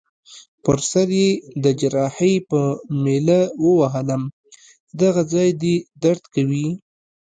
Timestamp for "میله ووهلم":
3.03-4.23